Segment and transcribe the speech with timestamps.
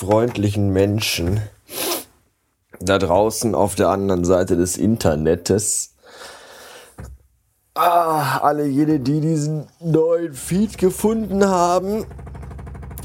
[0.00, 1.42] freundlichen Menschen
[2.80, 5.92] da draußen auf der anderen Seite des Internetes.
[7.74, 12.06] Ah, alle jene, die diesen neuen Feed gefunden haben.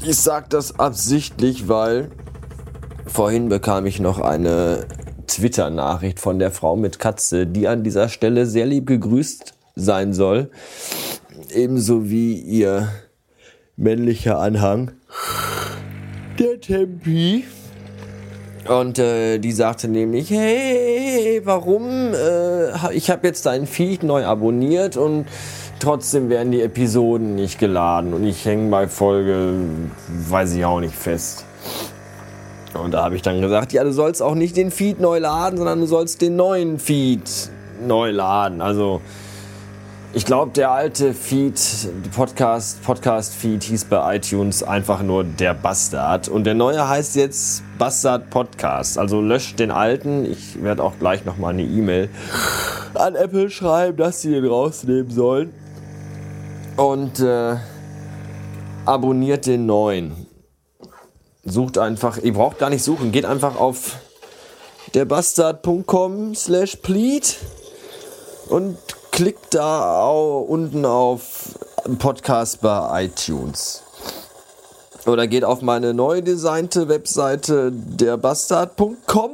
[0.06, 2.10] Ich sag das absichtlich, weil
[3.06, 4.86] vorhin bekam ich noch eine
[5.26, 10.50] Twitter-Nachricht von der Frau mit Katze, die an dieser Stelle sehr lieb gegrüßt sein soll.
[11.50, 12.88] Ebenso wie ihr
[13.76, 14.92] männlicher Anhang,
[16.38, 17.44] der Tempi.
[18.68, 22.12] Und äh, die sagte nämlich, hey, warum?
[22.14, 25.26] Äh, ich habe jetzt deinen Feed neu abonniert und
[25.78, 28.12] trotzdem werden die Episoden nicht geladen.
[28.12, 29.54] Und ich hänge bei Folge,
[30.08, 31.44] weiß ich auch nicht, fest.
[32.74, 35.56] Und da habe ich dann gesagt, ja, du sollst auch nicht den Feed neu laden,
[35.56, 37.22] sondern du sollst den neuen Feed
[37.86, 38.60] neu laden.
[38.60, 39.00] Also
[40.16, 41.60] ich glaube, der alte Feed,
[42.16, 46.28] Podcast, Podcast-Feed hieß bei iTunes einfach nur der Bastard.
[46.28, 48.96] Und der neue heißt jetzt Bastard Podcast.
[48.96, 50.24] Also löscht den alten.
[50.24, 52.08] Ich werde auch gleich nochmal eine E-Mail
[52.94, 55.52] an Apple schreiben, dass sie den rausnehmen sollen.
[56.78, 57.56] Und äh,
[58.86, 60.26] abonniert den neuen.
[61.44, 63.96] Sucht einfach, ihr braucht gar nicht suchen, geht einfach auf
[64.94, 67.36] derbastard.com slash plead
[68.48, 68.78] und
[69.16, 71.58] klickt da unten auf
[71.98, 73.82] Podcast bei iTunes.
[75.06, 79.30] Oder geht auf meine neu designte Webseite derbastard.com,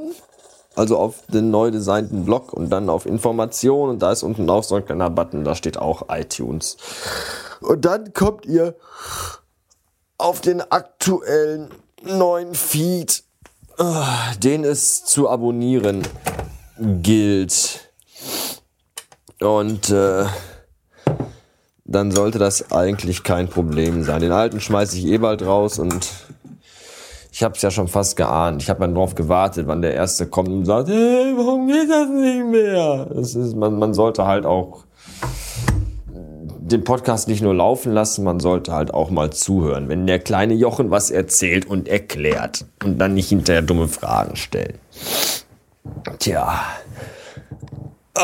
[0.77, 4.63] also auf den neu designten Blog und dann auf Informationen und da ist unten auch
[4.63, 6.77] so ein kleiner Button, da steht auch iTunes.
[7.61, 8.77] Und dann kommt ihr
[10.17, 11.71] auf den aktuellen
[12.05, 13.25] neuen Feed,
[13.79, 16.07] ah, den es zu abonnieren
[16.79, 17.92] gilt.
[19.43, 20.25] Und äh,
[21.85, 24.21] dann sollte das eigentlich kein Problem sein.
[24.21, 26.09] Den alten schmeiße ich eh bald raus und
[27.33, 28.63] ich habe es ja schon fast geahnt.
[28.63, 32.09] Ich habe dann darauf gewartet, wann der erste kommt und sagt, hey, warum geht das
[32.09, 33.07] nicht mehr?
[33.07, 34.85] Das ist, man, man sollte halt auch
[36.73, 40.55] den Podcast nicht nur laufen lassen, man sollte halt auch mal zuhören, wenn der kleine
[40.55, 44.79] Jochen was erzählt und erklärt und dann nicht hinterher dumme Fragen stellen.
[46.19, 46.61] Tja,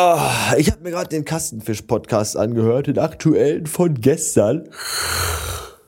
[0.01, 0.21] Oh,
[0.57, 4.69] ich habe mir gerade den Kastenfisch-Podcast angehört, den aktuellen von gestern.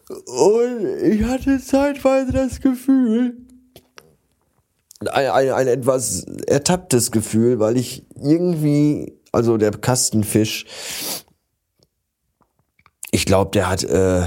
[0.08, 3.36] Und ich hatte zeitweise das Gefühl,
[5.12, 10.66] ein, ein, ein etwas ertapptes Gefühl, weil ich irgendwie, also der Kastenfisch,
[13.12, 14.26] ich glaube, der hat äh,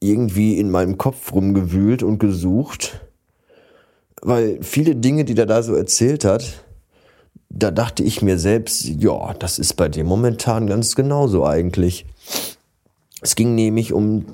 [0.00, 3.06] irgendwie in meinem Kopf rumgewühlt und gesucht,
[4.22, 6.65] weil viele Dinge, die der da so erzählt hat,
[7.58, 12.04] da dachte ich mir selbst, ja, das ist bei dir momentan ganz genauso eigentlich.
[13.22, 14.26] Es ging nämlich um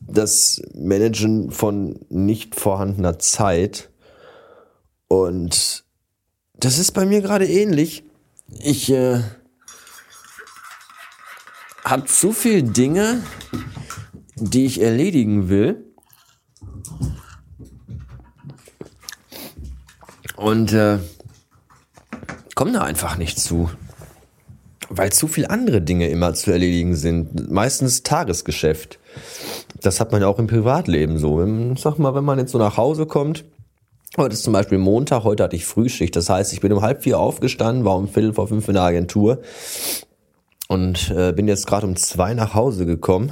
[0.00, 3.90] das Managen von nicht vorhandener Zeit.
[5.08, 5.84] Und
[6.54, 8.04] das ist bei mir gerade ähnlich.
[8.60, 9.22] Ich äh,
[11.84, 13.24] habe zu viele Dinge,
[14.36, 15.84] die ich erledigen will.
[20.36, 21.00] Und äh,
[22.58, 23.70] komme da einfach nicht zu.
[24.88, 27.52] Weil zu viele andere Dinge immer zu erledigen sind.
[27.52, 28.98] Meistens Tagesgeschäft.
[29.80, 31.38] Das hat man ja auch im Privatleben so.
[31.76, 33.44] Sag mal, wenn man jetzt so nach Hause kommt,
[34.16, 36.16] Heute ist zum Beispiel Montag, heute hatte ich Frühschicht.
[36.16, 38.82] Das heißt, ich bin um halb vier aufgestanden, war um Viertel vor fünf in der
[38.82, 39.42] Agentur
[40.66, 43.30] und äh, bin jetzt gerade um zwei nach Hause gekommen.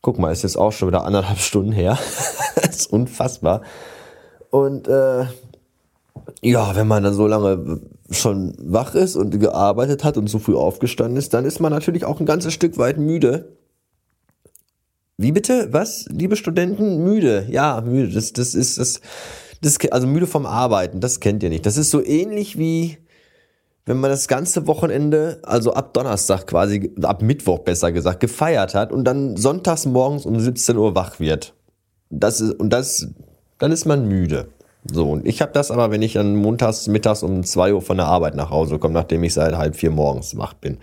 [0.00, 1.98] Guck mal, ist jetzt auch schon wieder anderthalb Stunden her.
[2.56, 3.60] das ist unfassbar.
[4.50, 5.26] Und äh,
[6.40, 7.80] ja, wenn man dann so lange
[8.12, 12.04] schon wach ist und gearbeitet hat und so früh aufgestanden ist, dann ist man natürlich
[12.04, 13.56] auch ein ganzes Stück weit müde.
[15.16, 15.68] Wie bitte?
[15.72, 16.06] Was?
[16.10, 17.04] Liebe Studenten?
[17.04, 17.46] Müde.
[17.50, 18.12] Ja, müde.
[18.12, 19.00] Das, das ist das,
[19.60, 21.00] das, also müde vom Arbeiten.
[21.00, 21.66] Das kennt ihr nicht.
[21.66, 22.98] Das ist so ähnlich wie,
[23.84, 28.92] wenn man das ganze Wochenende, also ab Donnerstag quasi, ab Mittwoch besser gesagt, gefeiert hat
[28.92, 31.54] und dann sonntags morgens um 17 Uhr wach wird.
[32.10, 33.08] Das ist, und das,
[33.58, 34.48] dann ist man müde.
[34.84, 37.98] So, und ich habe das aber, wenn ich dann montags, mittags um zwei Uhr von
[37.98, 40.78] der Arbeit nach Hause komme, nachdem ich seit halb vier morgens wach bin.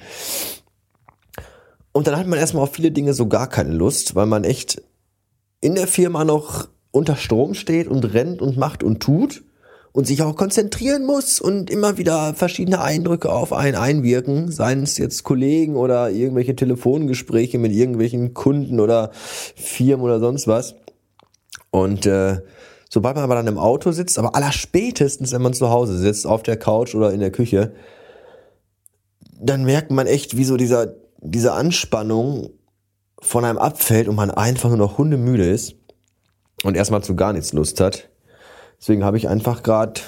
[1.91, 4.81] Und dann hat man erstmal auf viele Dinge so gar keine Lust, weil man echt
[5.59, 9.43] in der Firma noch unter Strom steht und rennt und macht und tut
[9.91, 14.97] und sich auch konzentrieren muss und immer wieder verschiedene Eindrücke auf einen einwirken, seien es
[14.97, 20.75] jetzt Kollegen oder irgendwelche Telefongespräche mit irgendwelchen Kunden oder Firmen oder sonst was.
[21.71, 22.37] Und äh,
[22.89, 26.41] Sobald man aber dann im Auto sitzt, aber allerspätestens, wenn man zu Hause sitzt, auf
[26.41, 27.71] der Couch oder in der Küche,
[29.39, 32.49] dann merkt man echt, wie so dieser, diese Anspannung
[33.21, 35.75] von einem abfällt und man einfach nur noch hundemüde ist.
[36.63, 38.09] und erstmal zu gar nichts Lust hat.
[38.79, 40.01] Deswegen habe ich einfach gerade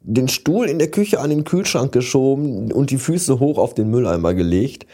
[0.00, 3.90] den Stuhl in der Küche an den Kühlschrank geschoben und die Füße hoch auf den
[3.90, 4.86] Mülleimer gelegt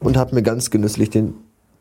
[0.00, 1.34] und habe mir ganz genüsslich den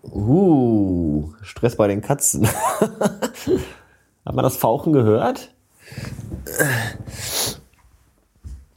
[0.04, 2.48] Uh, Stress bei den Katzen.
[4.26, 5.54] Hat man das Fauchen gehört?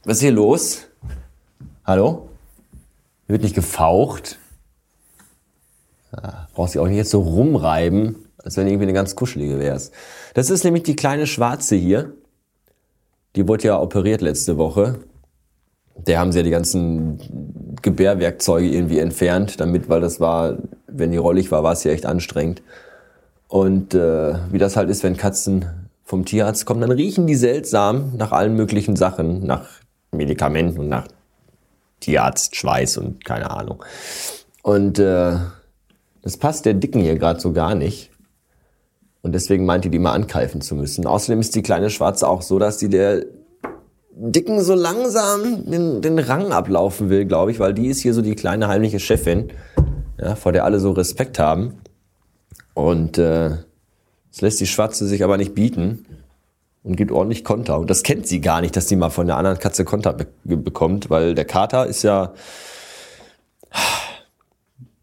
[0.03, 0.87] Was ist hier los?
[1.83, 2.29] Hallo?
[3.27, 4.39] Hier wird nicht gefaucht.
[6.11, 9.91] Ja, brauchst du auch nicht jetzt so rumreiben, als wenn irgendwie eine ganz kuschelige wär's.
[10.33, 12.13] Das ist nämlich die kleine Schwarze hier.
[13.35, 14.99] Die wurde ja operiert letzte Woche.
[15.95, 20.57] Der haben sie ja die ganzen Gebärwerkzeuge irgendwie entfernt, damit, weil das war,
[20.87, 22.63] wenn die rollig war, war es ja echt anstrengend.
[23.55, 25.63] Und äh, wie das halt ist, wenn Katzen
[26.03, 29.69] vom Tierarzt kommen, dann riechen die seltsam nach allen möglichen Sachen, nach
[30.11, 31.07] Medikamenten und nach
[32.01, 33.81] Tierarzt, Schweiß und keine Ahnung.
[34.61, 35.37] Und äh,
[36.21, 38.11] das passt der Dicken hier gerade so gar nicht.
[39.21, 41.07] Und deswegen meinte die mal ankeifen zu müssen.
[41.07, 43.23] Außerdem ist die kleine Schwarze auch so, dass die der
[44.11, 48.21] Dicken so langsam den, den Rang ablaufen will, glaube ich, weil die ist hier so
[48.21, 49.53] die kleine heimliche Chefin,
[50.19, 51.75] ja, vor der alle so Respekt haben.
[52.75, 53.49] Und äh,
[54.31, 56.05] das lässt die Schwarze sich aber nicht bieten
[56.83, 57.79] und gibt ordentlich Konter.
[57.79, 60.27] Und das kennt sie gar nicht, dass die mal von der anderen Katze Konter be
[60.45, 62.33] bekommt, weil der Kater ist ja,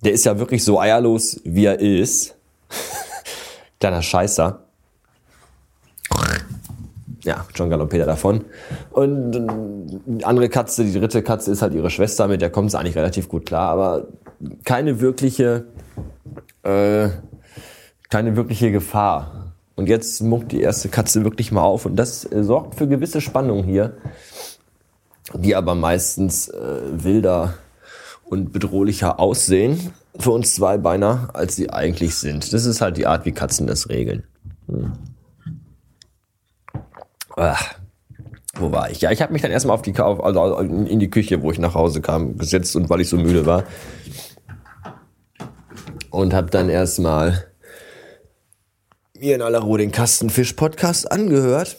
[0.04, 2.36] der ist ja wirklich so eierlos, wie er ist.
[3.80, 4.62] Kleiner Scheißer.
[7.24, 8.44] Ja, John Galopeda davon.
[8.90, 9.32] Und
[10.06, 12.96] die andere Katze, die dritte Katze ist halt ihre Schwester, mit der kommt es eigentlich
[12.96, 14.08] relativ gut klar, aber
[14.64, 15.64] keine wirkliche,
[16.64, 17.08] äh,
[18.12, 19.54] keine wirkliche Gefahr.
[19.74, 23.22] Und jetzt muckt die erste Katze wirklich mal auf und das äh, sorgt für gewisse
[23.22, 23.96] Spannung hier,
[25.32, 27.54] die aber meistens äh, wilder
[28.24, 32.52] und bedrohlicher aussehen für uns Zweibeiner, als sie eigentlich sind.
[32.52, 34.24] Das ist halt die Art, wie Katzen das regeln.
[34.66, 34.92] Hm.
[37.36, 37.76] Ach,
[38.56, 39.00] wo war ich?
[39.00, 41.74] Ja, ich habe mich dann erstmal auf die also in die Küche, wo ich nach
[41.74, 43.64] Hause kam, gesetzt und weil ich so müde war.
[46.10, 47.46] Und habe dann erstmal
[49.22, 51.76] mir in aller Ruhe den Kastenfisch-Podcast angehört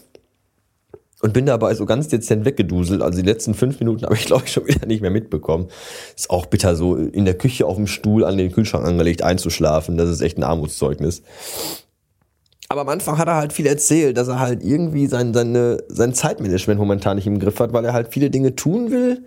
[1.22, 3.02] und bin dabei so ganz dezent weggeduselt.
[3.02, 5.68] Also die letzten fünf Minuten habe ich, glaube ich, schon wieder nicht mehr mitbekommen.
[6.16, 9.98] Ist auch bitter, so in der Küche auf dem Stuhl an den Kühlschrank angelegt einzuschlafen.
[9.98, 11.22] Das ist echt ein Armutszeugnis.
[12.70, 16.14] Aber am Anfang hat er halt viel erzählt, dass er halt irgendwie sein, seine, sein
[16.14, 19.26] Zeitmanagement momentan nicht im Griff hat, weil er halt viele Dinge tun will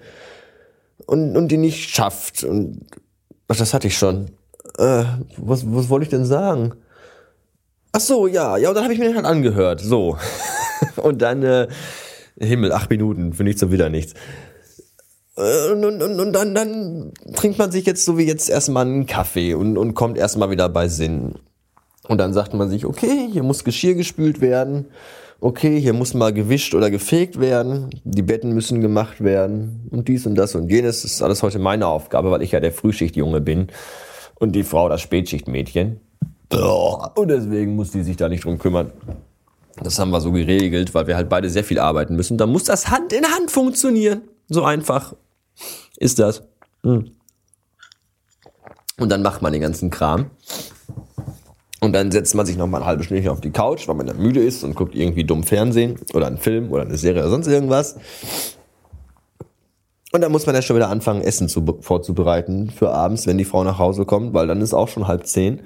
[1.04, 2.44] und, und die nicht schafft.
[2.44, 2.86] Und
[3.48, 4.30] ach, das hatte ich schon.
[4.78, 5.04] Äh,
[5.36, 6.72] was, was wollte ich denn sagen?
[7.96, 9.80] Ach so, ja, ja, und dann habe ich mir den halt angehört.
[9.80, 10.18] So.
[10.96, 11.66] und dann, äh,
[12.38, 14.12] Himmel, acht Minuten, für nichts und wieder nichts.
[15.38, 19.06] Äh, und, und, und, dann, dann trinkt man sich jetzt so wie jetzt erstmal einen
[19.06, 21.36] Kaffee und, und kommt erstmal wieder bei Sinn.
[22.06, 24.88] Und dann sagt man sich, okay, hier muss Geschirr gespült werden.
[25.40, 27.88] Okay, hier muss mal gewischt oder gefegt werden.
[28.04, 29.88] Die Betten müssen gemacht werden.
[29.90, 31.00] Und dies und das und jenes.
[31.00, 33.68] Das ist alles heute meine Aufgabe, weil ich ja der Frühschichtjunge bin.
[34.34, 36.00] Und die Frau das Spätschichtmädchen.
[36.50, 38.92] Und deswegen muss die sich da nicht drum kümmern.
[39.82, 42.38] Das haben wir so geregelt, weil wir halt beide sehr viel arbeiten müssen.
[42.38, 44.22] Da muss das Hand in Hand funktionieren.
[44.48, 45.14] So einfach
[45.98, 46.42] ist das.
[46.82, 47.10] Hm.
[48.98, 50.30] Und dann macht man den ganzen Kram.
[51.80, 54.06] Und dann setzt man sich noch mal eine halbe Stunde auf die Couch, weil man
[54.06, 57.30] dann müde ist und guckt irgendwie dumm Fernsehen oder einen Film oder eine Serie oder
[57.30, 57.96] sonst irgendwas.
[60.12, 63.44] Und dann muss man ja schon wieder anfangen, Essen zu, vorzubereiten für abends, wenn die
[63.44, 65.60] Frau nach Hause kommt, weil dann ist auch schon halb zehn.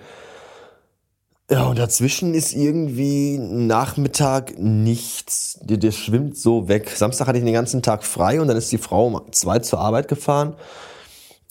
[1.51, 5.59] Ja, und dazwischen ist irgendwie Nachmittag nichts.
[5.63, 6.91] Der, der schwimmt so weg.
[6.91, 9.81] Samstag hatte ich den ganzen Tag frei und dann ist die Frau um zwei zur
[9.81, 10.55] Arbeit gefahren.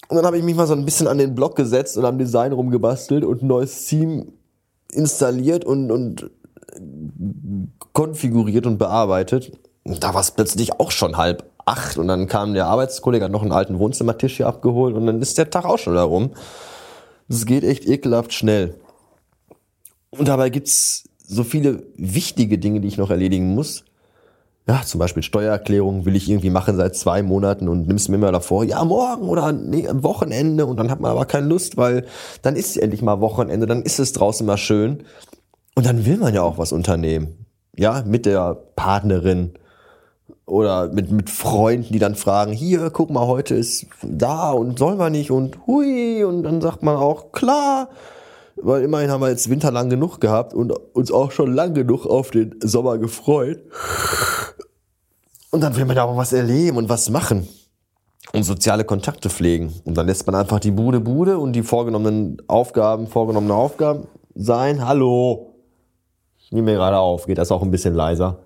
[0.07, 2.17] Und dann habe ich mich mal so ein bisschen an den Block gesetzt und am
[2.17, 4.31] Design rumgebastelt und ein neues Team
[4.89, 6.31] installiert und, und
[7.91, 9.51] konfiguriert und bearbeitet.
[9.83, 13.33] Und da war es plötzlich auch schon halb acht und dann kam der Arbeitskollege, hat
[13.33, 16.31] noch einen alten Wohnzimmertisch hier abgeholt und dann ist der Tag auch schon da rum.
[17.27, 18.75] Das geht echt ekelhaft schnell.
[20.11, 23.85] Und dabei gibt's so viele wichtige Dinge, die ich noch erledigen muss.
[24.67, 28.31] Ja, zum Beispiel Steuererklärung will ich irgendwie machen seit zwei Monaten und nimmst mir immer
[28.31, 32.05] davor, ja, morgen oder nee, am Wochenende und dann hat man aber keine Lust, weil
[32.43, 35.05] dann ist endlich mal Wochenende, dann ist es draußen mal schön
[35.73, 37.47] und dann will man ja auch was unternehmen.
[37.75, 39.53] Ja, mit der Partnerin
[40.45, 44.99] oder mit, mit Freunden, die dann fragen, hier, guck mal, heute ist da und sollen
[44.99, 47.89] wir nicht und hui und dann sagt man auch, klar,
[48.61, 52.05] weil immerhin haben wir jetzt Winter lang genug gehabt und uns auch schon lang genug
[52.05, 53.59] auf den Sommer gefreut.
[55.51, 57.47] Und dann will man da auch was erleben und was machen
[58.33, 59.73] und soziale Kontakte pflegen.
[59.85, 64.85] Und dann lässt man einfach die Bude Bude und die vorgenommenen Aufgaben, vorgenommene Aufgaben sein.
[64.85, 65.55] Hallo.
[66.51, 68.39] Nimm mir gerade auf, geht das auch ein bisschen leiser.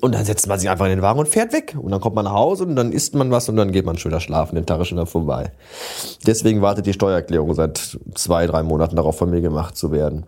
[0.00, 1.76] Und dann setzt man sich einfach in den Wagen und fährt weg.
[1.78, 3.98] Und dann kommt man nach Hause und dann isst man was und dann geht man
[3.98, 4.54] schon wieder schlafen.
[4.54, 5.52] Den Tag ist schon wieder vorbei.
[6.26, 10.24] Deswegen wartet die Steuererklärung seit zwei, drei Monaten darauf, von mir gemacht zu werden.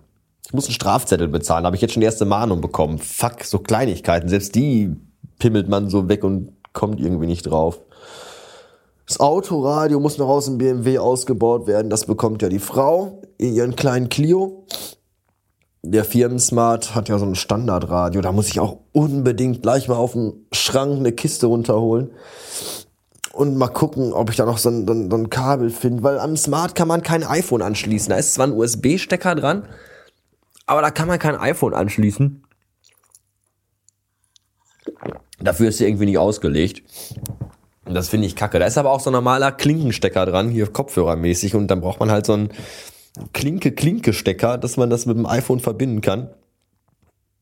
[0.46, 2.98] Ich muss einen Strafzettel bezahlen, habe ich jetzt schon die erste Mahnung bekommen.
[2.98, 4.28] Fuck, so Kleinigkeiten.
[4.28, 4.94] Selbst die
[5.38, 7.80] pimmelt man so weg und kommt irgendwie nicht drauf.
[9.06, 11.88] Das Autoradio muss noch aus dem BMW ausgebaut werden.
[11.90, 14.64] Das bekommt ja die Frau in ihren kleinen Clio
[15.83, 18.21] der Firmensmart hat ja so ein Standardradio.
[18.21, 22.11] Da muss ich auch unbedingt gleich mal auf dem Schrank eine Kiste runterholen
[23.37, 26.02] und mal gucken, ob ich da noch so ein, so ein, so ein Kabel finde.
[26.02, 28.09] Weil am Smart kann man kein iPhone anschließen.
[28.11, 29.68] Da ist zwar ein USB-Stecker dran,
[30.66, 32.42] aber da kann man kein iPhone anschließen.
[35.38, 36.83] Dafür ist sie irgendwie nicht ausgelegt.
[37.85, 38.59] Das finde ich kacke.
[38.59, 41.54] Da ist aber auch so ein normaler Klinkenstecker dran, hier kopfhörermäßig.
[41.54, 42.49] Und dann braucht man halt so ein
[43.32, 46.30] Klinke-Klinke-Stecker, dass man das mit dem iPhone verbinden kann.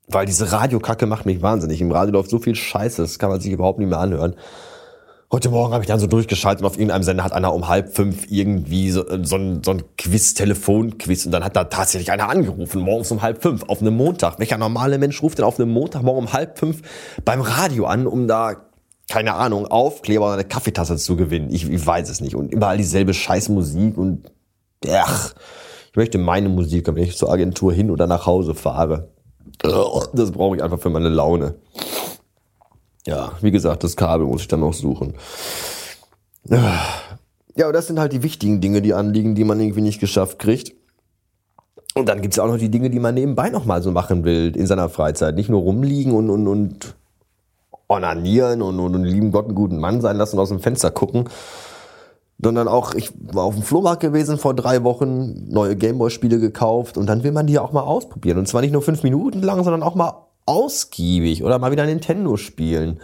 [0.06, 1.80] Weil diese Radiokacke macht mich wahnsinnig.
[1.80, 4.34] Im Radio läuft so viel Scheiße, das kann man sich überhaupt nicht mehr anhören.
[5.32, 7.96] Heute Morgen habe ich dann so durchgeschaltet und auf irgendeinem Sender hat einer um halb
[7.96, 12.28] fünf irgendwie so, so ein, so ein Quiz, Telefonquiz und dann hat da tatsächlich einer
[12.28, 14.38] angerufen, morgens um halb fünf, auf einem Montag.
[14.38, 16.82] Welcher normale Mensch ruft denn auf einem Montag morgen um halb fünf
[17.24, 18.54] beim Radio an, um da,
[19.08, 21.50] keine Ahnung, Aufkleber oder eine Kaffeetasse zu gewinnen?
[21.50, 22.36] Ich, ich weiß es nicht.
[22.36, 24.30] Und überall dieselbe Scheißmusik und,
[24.88, 25.34] ach,
[25.94, 29.10] ich möchte meine Musik, wenn ich zur Agentur hin oder nach Hause fahre.
[29.60, 31.54] Das brauche ich einfach für meine Laune.
[33.06, 35.14] Ja, wie gesagt, das Kabel muss ich dann noch suchen.
[36.48, 40.40] Ja, aber das sind halt die wichtigen Dinge, die anliegen, die man irgendwie nicht geschafft
[40.40, 40.72] kriegt.
[41.94, 44.24] Und dann gibt's ja auch noch die Dinge, die man nebenbei noch mal so machen
[44.24, 45.36] will in seiner Freizeit.
[45.36, 46.96] Nicht nur rumliegen und, und, und
[47.86, 50.90] onanieren und, und, und lieben Gott einen guten Mann sein lassen und aus dem Fenster
[50.90, 51.28] gucken,
[52.42, 57.06] sondern auch, ich war auf dem Flohmarkt gewesen vor drei Wochen, neue Gameboy-Spiele gekauft und
[57.06, 58.38] dann will man die auch mal ausprobieren.
[58.38, 62.36] Und zwar nicht nur fünf Minuten lang, sondern auch mal ausgiebig oder mal wieder Nintendo
[62.36, 63.00] spielen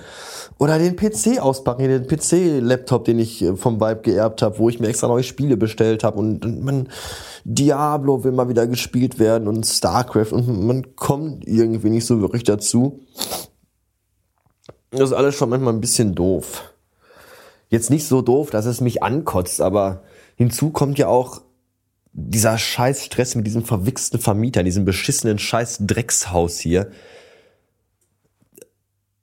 [0.58, 4.78] oder den PC auspacken, den PC-Laptop, den ich äh, vom Vibe geerbt habe, wo ich
[4.78, 6.88] mir extra neue Spiele bestellt habe und man
[7.44, 12.44] Diablo will mal wieder gespielt werden und Starcraft und man kommt irgendwie nicht so wirklich
[12.44, 13.00] dazu.
[14.90, 16.69] Das ist alles schon manchmal ein bisschen doof
[17.70, 20.02] jetzt nicht so doof, dass es mich ankotzt, aber
[20.36, 21.40] hinzu kommt ja auch
[22.12, 26.90] dieser scheiß Stress mit diesem verwichsten Vermieter, diesem beschissenen scheiß Dreckshaus hier.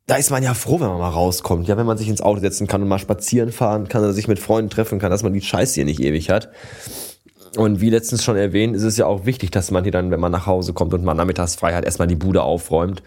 [0.05, 1.67] Da ist man ja froh, wenn man mal rauskommt.
[1.67, 4.29] Ja, wenn man sich ins Auto setzen kann und mal spazieren fahren kann oder sich
[4.29, 6.49] mit Freunden treffen kann, dass man die Scheiße hier nicht ewig hat.
[7.57, 10.21] Und wie letztens schon erwähnt, ist es ja auch wichtig, dass man hier dann, wenn
[10.21, 13.03] man nach Hause kommt und man nachmittags frei hat, erstmal die Bude aufräumt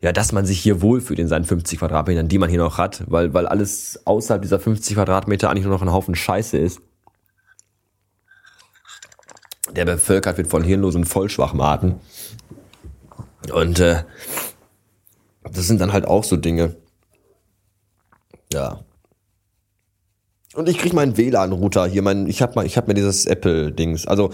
[0.00, 3.04] ja, dass man sich hier wohlfühlt in seinen 50 Quadratmetern, die man hier noch hat,
[3.06, 6.80] weil, weil alles außerhalb dieser 50 Quadratmeter eigentlich nur noch ein Haufen Scheiße ist.
[9.74, 11.96] Der bevölkert wird von hirnlosen Vollschwachmaten.
[13.52, 14.04] Und äh,
[15.42, 16.76] das sind dann halt auch so Dinge.
[18.52, 18.80] Ja.
[20.54, 24.06] Und ich krieg meinen WLAN-Router hier, mein, ich hab mal, ich hab mir dieses Apple-Dings.
[24.06, 24.30] Also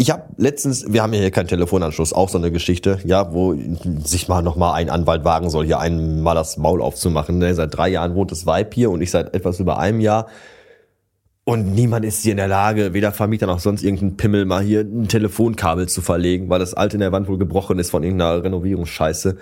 [0.00, 3.56] ich habe letztens, wir haben ja hier keinen Telefonanschluss, auch so eine Geschichte, ja, wo
[4.04, 7.38] sich mal noch mal ein Anwalt wagen soll, hier einmal das Maul aufzumachen.
[7.38, 7.52] Ne?
[7.56, 10.28] Seit drei Jahren wohnt das Weib hier und ich seit etwas über einem Jahr.
[11.42, 14.82] Und niemand ist hier in der Lage, weder Vermieter noch sonst irgendein Pimmel, mal hier
[14.82, 18.44] ein Telefonkabel zu verlegen, weil das alte in der Wand wohl gebrochen ist von irgendeiner
[18.44, 19.36] Renovierungsscheiße.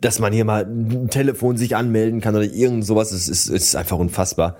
[0.00, 3.76] Dass man hier mal ein Telefon sich anmelden kann oder irgend sowas, ist, ist, ist
[3.76, 4.56] einfach unfassbar.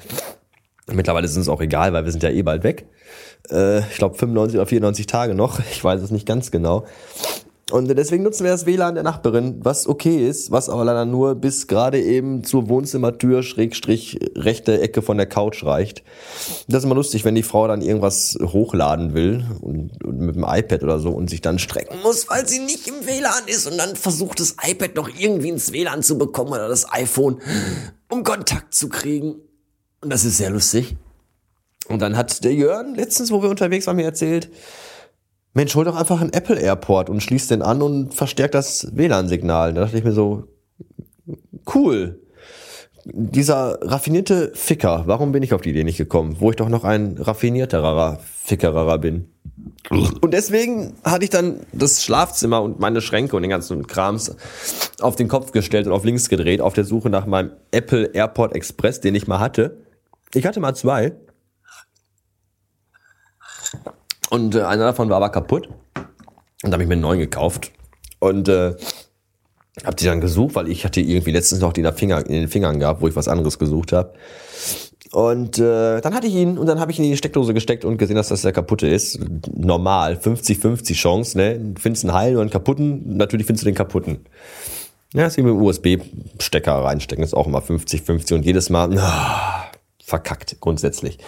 [0.90, 2.86] Mittlerweile ist es auch egal, weil wir sind ja eh bald weg.
[3.50, 5.60] Äh, ich glaube 95 oder 94 Tage noch.
[5.70, 6.84] Ich weiß es nicht ganz genau.
[7.70, 11.34] Und deswegen nutzen wir das WLAN der Nachbarin, was okay ist, was aber leider nur
[11.34, 16.02] bis gerade eben zur Wohnzimmertür, Schrägstrich, rechte Ecke von der Couch reicht.
[16.66, 20.46] Das ist immer lustig, wenn die Frau dann irgendwas hochladen will und, und mit dem
[20.48, 23.76] iPad oder so und sich dann strecken muss, weil sie nicht im WLAN ist und
[23.76, 27.42] dann versucht das iPad noch irgendwie ins WLAN zu bekommen oder das iPhone,
[28.08, 29.42] um Kontakt zu kriegen.
[30.00, 30.96] Und das ist sehr lustig.
[31.88, 34.50] Und dann hat der Jörn letztens, wo wir unterwegs waren, mir erzählt,
[35.54, 39.74] Mensch, hol doch einfach einen Apple Airport und schließ den an und verstärkt das WLAN-Signal.
[39.74, 40.44] Da dachte ich mir so,
[41.74, 42.20] cool.
[43.04, 46.36] Dieser raffinierte Ficker, warum bin ich auf die Idee nicht gekommen?
[46.40, 49.30] Wo ich doch noch ein raffinierterer Fickerer bin.
[49.90, 54.36] Und deswegen hatte ich dann das Schlafzimmer und meine Schränke und den ganzen Krams
[55.00, 58.54] auf den Kopf gestellt und auf links gedreht, auf der Suche nach meinem Apple Airport
[58.54, 59.87] Express, den ich mal hatte.
[60.34, 61.12] Ich hatte mal zwei.
[64.30, 65.68] Und äh, einer davon war aber kaputt.
[66.62, 67.72] Und da habe ich mir einen neuen gekauft.
[68.18, 68.74] Und äh,
[69.84, 72.48] habe die dann gesucht, weil ich hatte irgendwie letztens noch die in, Finger, in den
[72.48, 74.12] Fingern gehabt, wo ich was anderes gesucht habe.
[75.12, 77.84] Und äh, dann hatte ich ihn und dann habe ich ihn in die Steckdose gesteckt
[77.84, 79.18] und gesehen, dass das der kaputte ist.
[79.54, 81.58] Normal, 50-50 Chance, ne?
[81.58, 84.26] Du findest einen heilen oder einen kaputten, natürlich findest du den kaputten.
[85.14, 89.57] Ja, ist wie mit USB-Stecker reinstecken, ist auch immer 50-50 und jedes Mal oh,
[90.08, 91.18] verkackt, grundsätzlich.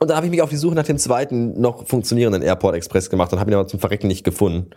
[0.00, 3.10] Und dann habe ich mich auf die Suche nach dem zweiten noch funktionierenden Airport Express
[3.10, 4.70] gemacht und habe ihn aber zum Verrecken nicht gefunden.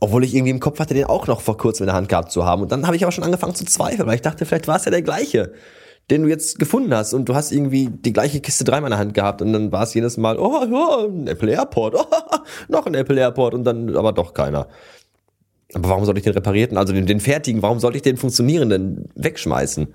[0.00, 2.30] Obwohl ich irgendwie im Kopf hatte, den auch noch vor kurzem in der Hand gehabt
[2.30, 2.62] zu haben.
[2.62, 4.84] Und dann habe ich aber schon angefangen zu zweifeln, weil ich dachte, vielleicht war es
[4.84, 5.52] ja der gleiche,
[6.10, 7.12] den du jetzt gefunden hast.
[7.14, 9.42] Und du hast irgendwie die gleiche Kiste dreimal in der Hand gehabt.
[9.42, 12.04] Und dann war es jedes Mal, oh, oh, ein Apple Airport, oh,
[12.68, 14.68] noch ein Apple Airport und dann aber doch keiner.
[15.74, 19.10] Aber warum soll ich den reparierten, also den, den fertigen, warum sollte ich den funktionierenden
[19.16, 19.88] wegschmeißen?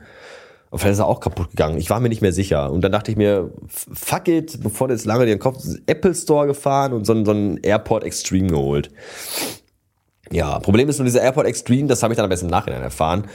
[0.75, 1.77] Vielleicht ist er auch kaputt gegangen.
[1.77, 2.71] Ich war mir nicht mehr sicher.
[2.71, 6.47] Und dann dachte ich mir, fuck it, bevor du jetzt lange den Kopf Apple Store
[6.47, 8.89] gefahren und so, so einen AirPod Extreme geholt.
[10.31, 12.81] Ja, Problem ist nur dieser AirPod Extreme, das habe ich dann am besten im Nachhinein
[12.81, 13.25] erfahren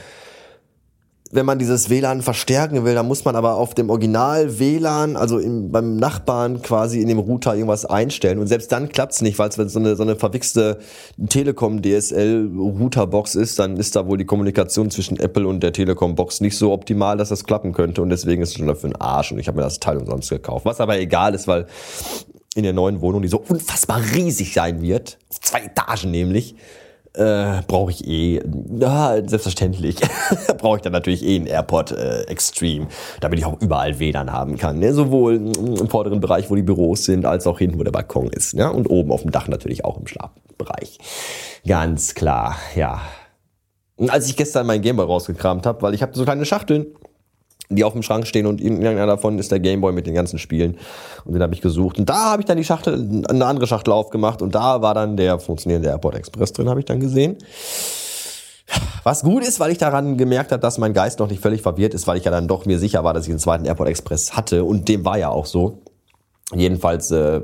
[1.31, 5.37] wenn man dieses WLAN verstärken will, dann muss man aber auf dem Original WLAN, also
[5.37, 8.39] im, beim Nachbarn quasi in dem Router irgendwas einstellen.
[8.39, 10.79] Und selbst dann klappt's nicht, weil es so eine, so eine verwichste
[11.29, 16.15] Telekom DSL Routerbox ist, dann ist da wohl die Kommunikation zwischen Apple und der Telekom
[16.15, 18.01] Box nicht so optimal, dass das klappen könnte.
[18.01, 19.31] Und deswegen ist es schon dafür ein Arsch.
[19.31, 20.65] Und ich habe mir das Teil umsonst gekauft.
[20.65, 21.67] Was aber egal ist, weil
[22.55, 26.55] in der neuen Wohnung, die so unfassbar riesig sein wird, zwei Etagen nämlich,
[27.13, 28.41] äh, brauche ich eh,
[28.79, 29.97] ja, selbstverständlich,
[30.57, 32.87] brauche ich dann natürlich eh einen AirPod äh, Extreme,
[33.19, 34.79] damit ich auch überall WLAN haben kann.
[34.79, 34.93] Ne?
[34.93, 38.53] Sowohl im vorderen Bereich, wo die Büros sind, als auch hinten, wo der Balkon ist.
[38.53, 38.71] Ne?
[38.71, 40.99] Und oben auf dem Dach natürlich auch im Schlafbereich.
[41.67, 43.01] Ganz klar, ja.
[44.07, 46.85] Als ich gestern mein Gameboy rausgekramt habe, weil ich habe so kleine Schachteln
[47.69, 50.77] die auf dem Schrank stehen und irgendeiner davon ist der Gameboy mit den ganzen Spielen.
[51.23, 51.99] Und den habe ich gesucht.
[51.99, 55.17] Und da habe ich dann die Schachtel, eine andere Schachtel aufgemacht und da war dann
[55.17, 57.37] der funktionierende Airport Express drin, habe ich dann gesehen.
[59.03, 61.93] Was gut ist, weil ich daran gemerkt habe, dass mein Geist noch nicht völlig verwirrt
[61.93, 64.35] ist, weil ich ja dann doch mir sicher war, dass ich einen zweiten Airport Express
[64.35, 64.63] hatte.
[64.63, 65.81] Und dem war ja auch so.
[66.53, 67.41] Jedenfalls, äh,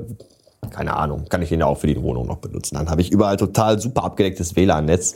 [0.70, 2.74] keine Ahnung, kann ich den ja auch für die Wohnung noch benutzen.
[2.74, 5.14] Dann habe ich überall total super abgedecktes WLAN-Netz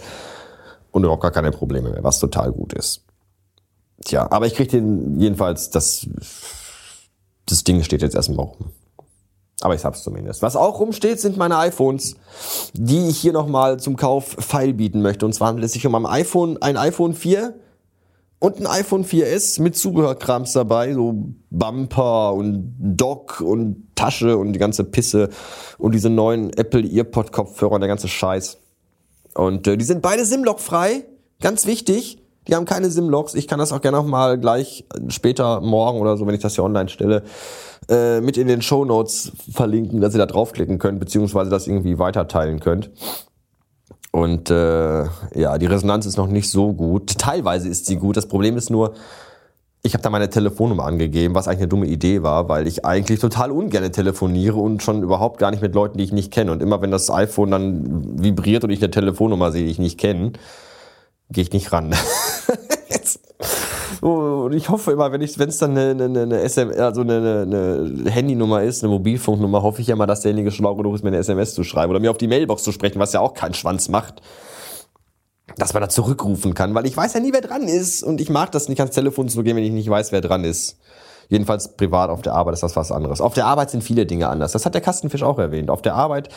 [0.92, 3.04] und überhaupt gar keine Probleme mehr, was total gut ist.
[4.04, 6.06] Tja, aber ich krieg den jedenfalls, das,
[7.46, 8.72] das Ding steht jetzt erstmal rum.
[9.60, 10.40] Aber ich hab's zumindest.
[10.40, 12.16] Was auch rumsteht, sind meine iPhones,
[12.72, 15.26] die ich hier nochmal zum Kauf feil bieten möchte.
[15.26, 17.54] Und zwar handelt es sich um ein iPhone, ein iPhone 4
[18.38, 24.58] und ein iPhone 4S mit Zubehörkrams dabei, so Bumper und Dock und Tasche und die
[24.58, 25.28] ganze Pisse
[25.76, 28.56] und diese neuen Apple Earpod Kopfhörer und der ganze Scheiß.
[29.34, 31.04] Und äh, die sind beide SIM-Lock frei,
[31.40, 32.19] ganz wichtig.
[32.48, 33.34] Die haben keine SIM-Logs.
[33.34, 36.54] Ich kann das auch gerne noch mal gleich später morgen oder so, wenn ich das
[36.54, 37.22] hier online stelle,
[37.88, 41.98] äh, mit in den Show Notes verlinken, dass ihr da draufklicken könnt, beziehungsweise das irgendwie
[41.98, 42.90] weiterteilen könnt.
[44.12, 47.18] Und äh, ja, die Resonanz ist noch nicht so gut.
[47.18, 48.16] Teilweise ist sie gut.
[48.16, 48.94] Das Problem ist nur,
[49.82, 53.20] ich habe da meine Telefonnummer angegeben, was eigentlich eine dumme Idee war, weil ich eigentlich
[53.20, 56.52] total ungern telefoniere und schon überhaupt gar nicht mit Leuten, die ich nicht kenne.
[56.52, 59.98] Und immer wenn das iPhone dann vibriert und ich eine Telefonnummer sehe, die ich nicht
[59.98, 60.32] kenne,
[61.30, 61.94] gehe ich nicht ran.
[64.00, 68.62] und ich hoffe immer, wenn es dann eine, eine, eine SM, also eine, eine Handynummer
[68.62, 71.54] ist, eine Mobilfunknummer, hoffe ich ja immer, dass derjenige schlau genug ist, mir eine SMS
[71.54, 74.22] zu schreiben oder mir auf die Mailbox zu sprechen, was ja auch keinen Schwanz macht.
[75.56, 78.30] Dass man da zurückrufen kann, weil ich weiß ja nie, wer dran ist und ich
[78.30, 80.78] mag das nicht ans Telefon zu gehen, wenn ich nicht weiß, wer dran ist.
[81.28, 83.20] Jedenfalls privat auf der Arbeit ist das was anderes.
[83.20, 84.52] Auf der Arbeit sind viele Dinge anders.
[84.52, 85.70] Das hat der Kastenfisch auch erwähnt.
[85.70, 86.28] Auf der Arbeit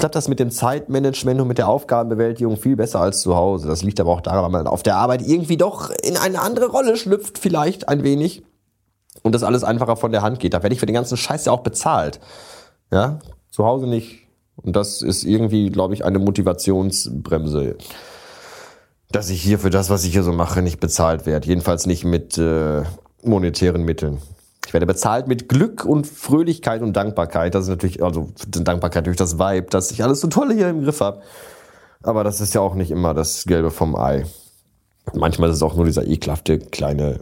[0.00, 3.68] klappt das mit dem Zeitmanagement und mit der Aufgabenbewältigung viel besser als zu Hause.
[3.68, 6.66] Das liegt aber auch daran, weil man auf der Arbeit irgendwie doch in eine andere
[6.66, 8.42] Rolle schlüpft, vielleicht ein wenig.
[9.22, 10.54] Und das alles einfacher von der Hand geht.
[10.54, 12.20] Da werde ich für den ganzen Scheiß ja auch bezahlt.
[12.90, 13.18] Ja,
[13.50, 14.26] zu Hause nicht.
[14.56, 17.76] Und das ist irgendwie, glaube ich, eine Motivationsbremse.
[19.10, 21.48] Dass ich hier für das, was ich hier so mache, nicht bezahlt werde.
[21.48, 22.82] Jedenfalls nicht mit äh,
[23.22, 24.18] monetären Mitteln.
[24.66, 27.54] Ich werde bezahlt mit Glück und Fröhlichkeit und Dankbarkeit.
[27.54, 30.82] Das ist natürlich, also Dankbarkeit durch das Vibe, dass ich alles so toll hier im
[30.84, 31.22] Griff habe.
[32.02, 34.24] Aber das ist ja auch nicht immer das Gelbe vom Ei.
[35.12, 37.20] Manchmal ist es auch nur dieser ekelhafte kleine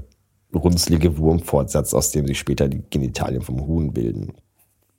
[0.55, 4.35] runzlige Wurmfortsatz, aus dem sich später die Genitalien vom Huhn bilden.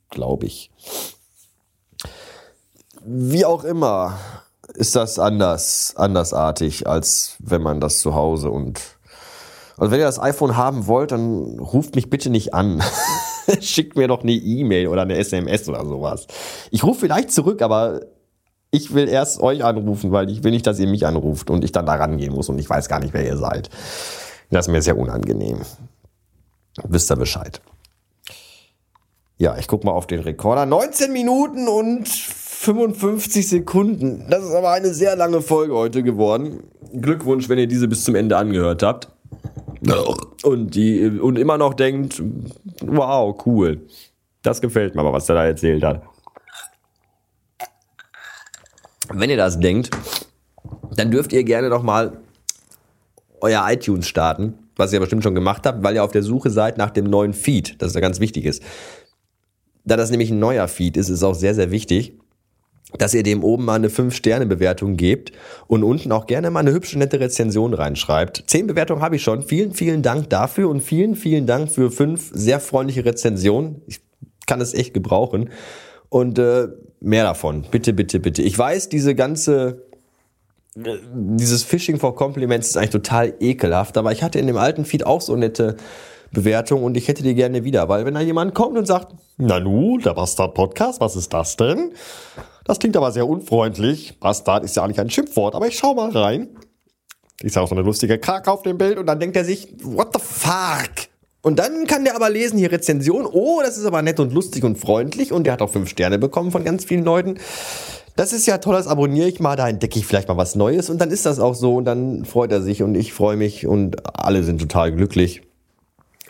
[0.09, 0.71] Glaube ich.
[3.05, 4.17] Wie auch immer
[4.73, 8.98] ist das anders, andersartig, als wenn man das zu Hause und
[9.79, 12.83] also wenn ihr das iPhone haben wollt, dann ruft mich bitte nicht an.
[13.61, 16.27] Schickt mir doch eine E-Mail oder eine SMS oder sowas.
[16.69, 18.01] Ich rufe vielleicht zurück, aber
[18.71, 21.71] ich will erst euch anrufen, weil ich will nicht, dass ihr mich anruft und ich
[21.71, 23.69] dann da rangehen muss und ich weiß gar nicht, wer ihr seid.
[24.51, 25.61] Das ist mir sehr unangenehm.
[26.83, 27.61] Wisst ihr Bescheid.
[29.37, 30.65] Ja, ich guck mal auf den Rekorder.
[30.65, 34.25] 19 Minuten und 55 Sekunden.
[34.29, 36.63] Das ist aber eine sehr lange Folge heute geworden.
[36.93, 39.07] Glückwunsch, wenn ihr diese bis zum Ende angehört habt.
[40.43, 42.21] Und die und immer noch denkt,
[42.81, 43.81] wow, cool.
[44.41, 46.03] Das gefällt mir aber, was der da erzählt hat.
[49.11, 49.89] Wenn ihr das denkt,
[50.95, 52.19] dann dürft ihr gerne noch mal
[53.41, 56.77] euer iTunes starten, was ihr bestimmt schon gemacht habt, weil ihr auf der Suche seid
[56.77, 58.61] nach dem neuen Feed, das ja ganz wichtig ist.
[59.85, 62.18] Da das nämlich ein neuer Feed ist, ist es auch sehr, sehr wichtig,
[62.97, 65.31] dass ihr dem oben mal eine 5-Sterne-Bewertung gebt
[65.67, 68.43] und unten auch gerne mal eine hübsche, nette Rezension reinschreibt.
[68.47, 69.43] Zehn Bewertungen habe ich schon.
[69.43, 73.81] Vielen, vielen Dank dafür und vielen, vielen Dank für fünf sehr freundliche Rezensionen.
[73.87, 74.01] Ich
[74.47, 75.49] kann es echt gebrauchen.
[76.09, 77.65] Und äh, mehr davon.
[77.69, 78.41] Bitte, bitte, bitte.
[78.41, 79.83] Ich weiß, diese ganze
[80.75, 85.05] dieses Phishing for Compliments ist eigentlich total ekelhaft, aber ich hatte in dem alten Feed
[85.05, 85.77] auch so nette
[86.31, 89.97] Bewertungen und ich hätte die gerne wieder, weil wenn da jemand kommt und sagt, Nanu,
[89.97, 91.93] der Bastard Podcast, was ist das denn?
[92.65, 94.19] Das klingt aber sehr unfreundlich.
[94.19, 96.49] Bastard ist ja eigentlich ein Schimpfwort, aber ich schau mal rein.
[97.41, 99.73] Ist ja auch so eine lustige Krake auf dem Bild und dann denkt er sich,
[99.81, 101.09] what the fuck?
[101.41, 104.65] Und dann kann der aber lesen, hier Rezension, oh, das ist aber nett und lustig
[104.65, 107.39] und freundlich und der hat auch fünf Sterne bekommen von ganz vielen Leuten.
[108.17, 110.89] Das ist ja toll, das abonniere ich mal, da entdecke ich vielleicht mal was Neues
[110.89, 113.65] und dann ist das auch so und dann freut er sich und ich freue mich
[113.65, 115.43] und alle sind total glücklich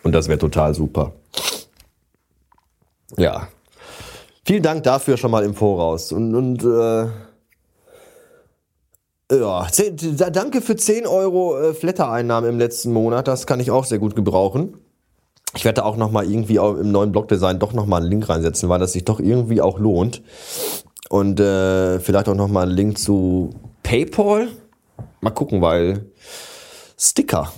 [0.04, 1.14] und das wäre total super.
[3.18, 3.48] Ja,
[4.50, 6.12] Vielen Dank dafür schon mal im Voraus.
[6.12, 7.06] Und, und äh,
[9.32, 9.68] ja,
[10.32, 13.28] danke für 10 Euro äh, Flatter-Einnahmen im letzten Monat.
[13.28, 14.80] Das kann ich auch sehr gut gebrauchen.
[15.56, 18.70] Ich werde auch noch mal irgendwie im neuen Blogdesign doch noch mal einen Link reinsetzen,
[18.70, 20.24] weil das sich doch irgendwie auch lohnt.
[21.10, 23.52] Und äh, vielleicht auch noch mal einen Link zu
[23.84, 24.48] PayPal.
[25.22, 26.10] Mal gucken, weil
[26.98, 27.54] Sticker.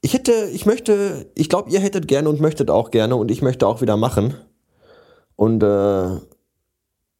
[0.00, 3.42] Ich hätte, ich möchte, ich glaube, ihr hättet gerne und möchtet auch gerne und ich
[3.42, 4.36] möchte auch wieder machen.
[5.36, 6.16] Und äh,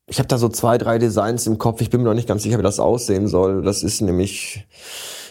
[0.06, 1.80] ich habe da so zwei, drei Designs im Kopf.
[1.80, 3.62] Ich bin mir noch nicht ganz sicher, wie das aussehen soll.
[3.62, 4.66] Das ist nämlich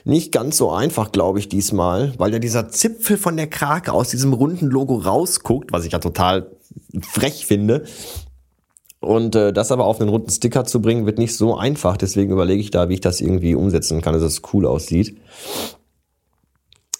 [0.03, 4.09] nicht ganz so einfach, glaube ich, diesmal, weil ja dieser Zipfel von der Krake aus
[4.09, 6.51] diesem runden Logo rausguckt, was ich ja total
[7.01, 7.83] frech finde.
[8.99, 11.97] Und äh, das aber auf einen runden Sticker zu bringen, wird nicht so einfach.
[11.97, 15.17] Deswegen überlege ich da, wie ich das irgendwie umsetzen kann, dass es cool aussieht.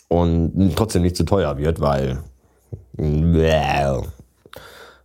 [0.07, 2.23] Und trotzdem nicht zu teuer wird, weil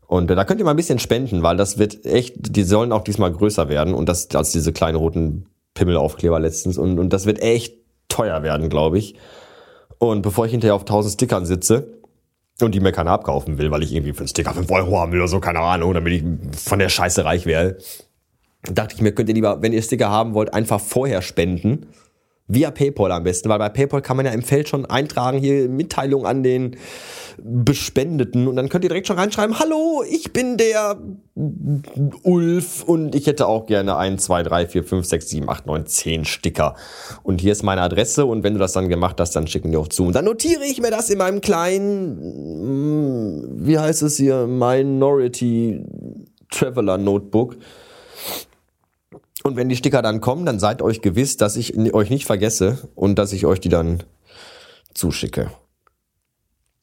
[0.07, 2.93] und äh, da könnt ihr mal ein bisschen spenden, weil das wird echt, die sollen
[2.93, 7.27] auch diesmal größer werden und das als diese kleinen roten Pimmelaufkleber letztens und, und das
[7.27, 7.75] wird echt
[8.09, 9.17] teuer werden, glaube ich.
[9.99, 12.01] Und bevor ich hinterher auf 1000 Stickern sitze
[12.61, 15.13] und die mir keiner abkaufen will, weil ich irgendwie für einen Sticker 5 Euro haben
[15.13, 16.25] will oder so, keine Ahnung, damit ich
[16.59, 17.79] von der Scheiße reich werde,
[18.63, 21.87] dachte ich mir, könnt ihr lieber, wenn ihr Sticker haben wollt, einfach vorher spenden
[22.49, 25.69] Via PayPal am besten, weil bei PayPal kann man ja im Feld schon eintragen, hier
[25.69, 26.77] Mitteilung an den
[27.39, 30.97] Bespendeten und dann könnt ihr direkt schon reinschreiben, hallo, ich bin der
[32.23, 35.87] Ulf und ich hätte auch gerne 1, 2, 3, 4, 5, 6, 7, 8, 9,
[35.87, 36.77] 10 Sticker.
[37.25, 39.77] Und hier ist meine Adresse und wenn du das dann gemacht hast, dann schicken die
[39.77, 40.05] auch zu.
[40.07, 42.17] Und dann notiere ich mir das in meinem kleinen,
[43.67, 45.85] wie heißt es hier, Minority
[46.51, 47.57] Traveler Notebook
[49.43, 52.89] und wenn die Sticker dann kommen, dann seid euch gewiss, dass ich euch nicht vergesse
[52.95, 54.03] und dass ich euch die dann
[54.95, 55.51] zuschicke.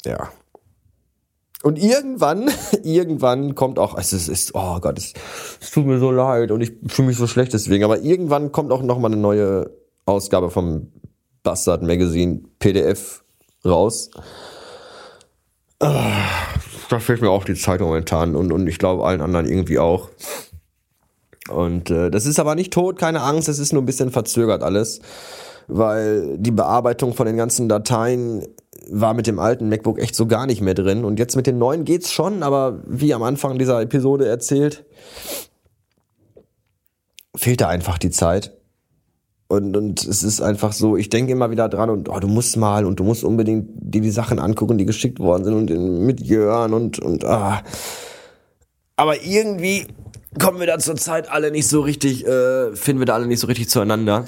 [0.05, 0.31] Ja.
[1.63, 2.51] Und irgendwann,
[2.83, 5.13] irgendwann kommt auch, es ist, oh Gott, es,
[5.61, 8.71] es, tut mir so leid und ich fühle mich so schlecht deswegen, aber irgendwann kommt
[8.71, 9.71] auch noch mal eine neue
[10.05, 10.91] Ausgabe vom
[11.41, 13.23] Bastard Magazine PDF
[13.65, 14.11] raus.
[15.79, 16.27] Ah,
[16.89, 20.09] da fehlt mir auch die Zeit momentan und, und ich glaube allen anderen irgendwie auch.
[21.49, 24.63] Und äh, das ist aber nicht tot, keine Angst, es ist nur ein bisschen verzögert
[24.63, 25.01] alles,
[25.67, 28.47] weil die Bearbeitung von den ganzen Dateien
[28.89, 31.05] war mit dem alten MacBook echt so gar nicht mehr drin.
[31.05, 34.85] Und jetzt mit den neuen geht's schon, aber wie am Anfang dieser Episode erzählt,
[37.35, 38.53] fehlt da einfach die Zeit.
[39.47, 42.57] Und, und es ist einfach so, ich denke immer wieder dran und oh, du musst
[42.57, 46.21] mal und du musst unbedingt dir die Sachen angucken, die geschickt worden sind und mit
[46.21, 47.61] Jörn und, und ah.
[48.95, 49.85] Aber irgendwie
[50.39, 53.39] kommen wir da zur Zeit alle nicht so richtig, äh, finden wir da alle nicht
[53.39, 54.25] so richtig zueinander.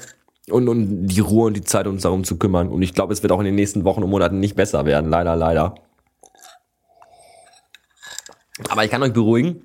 [0.48, 2.68] Und, und die Ruhe und die Zeit, uns darum zu kümmern.
[2.68, 5.10] Und ich glaube, es wird auch in den nächsten Wochen und Monaten nicht besser werden.
[5.10, 5.74] Leider, leider.
[8.68, 9.62] Aber ich kann euch beruhigen.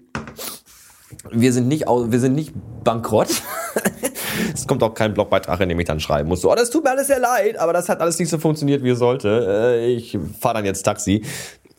[1.30, 3.30] Wir sind nicht, wir sind nicht bankrott.
[4.54, 6.41] es kommt auch kein Blogbeitrag, in dem ich dann schreiben muss.
[6.41, 8.84] So, oh, das tut mir alles sehr leid, aber das hat alles nicht so funktioniert,
[8.84, 9.75] wie es sollte.
[9.77, 11.23] Äh, ich fahre dann jetzt Taxi.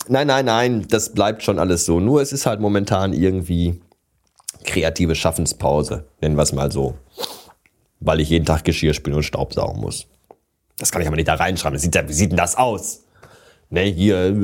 [0.08, 1.98] Nein, nein, nein, das bleibt schon alles so.
[2.00, 3.80] Nur es ist halt momentan irgendwie
[4.64, 6.94] kreative Schaffenspause, nennen wir es mal so.
[8.00, 10.06] Weil ich jeden Tag Geschirr spielen und Staubsaugen muss.
[10.78, 11.78] Das kann ich aber nicht da reinschreiben.
[11.78, 13.04] Sieht, wie sieht denn das aus?
[13.70, 14.34] Ne, hier, äh,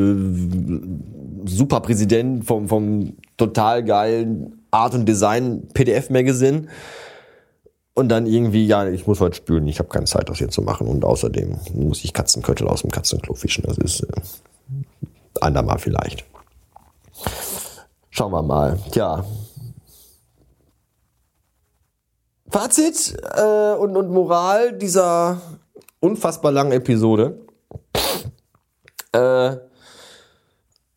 [1.44, 6.68] Superpräsident vom, vom total geilen Art und Design PDF Magazine.
[7.94, 10.62] Und dann irgendwie, ja, ich muss heute spülen, ich habe keine Zeit, das hier zu
[10.62, 10.86] machen.
[10.86, 13.64] Und außerdem muss ich Katzenköttel aus dem Katzenklo fischen.
[13.66, 14.20] Das ist äh,
[15.40, 16.24] andermal vielleicht.
[18.10, 18.78] Schauen wir mal.
[18.92, 19.24] Tja.
[22.50, 25.40] Fazit äh, und, und Moral dieser
[26.00, 27.38] unfassbar langen Episode.
[29.12, 29.56] Äh,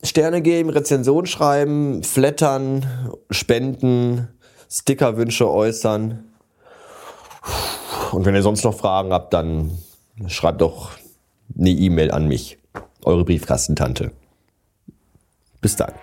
[0.04, 4.30] Sterne geben, Rezension schreiben, flattern, spenden,
[4.70, 6.24] Stickerwünsche äußern.
[8.12, 9.78] Und wenn ihr sonst noch Fragen habt, dann
[10.28, 10.92] schreibt doch
[11.58, 12.58] eine E-Mail an mich.
[13.04, 14.12] Eure Briefkastentante.
[15.62, 15.94] Bis dann.